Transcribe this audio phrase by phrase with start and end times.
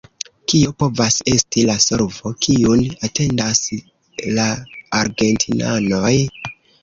[0.51, 3.61] Kio povas esti la solvo, kiun atendas
[4.41, 4.47] la
[5.03, 6.17] argentinanoj?